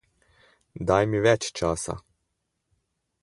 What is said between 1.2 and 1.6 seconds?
več